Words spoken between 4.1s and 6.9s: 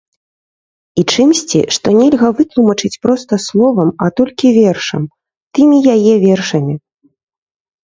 толькі вершам, тымі яе вершамі.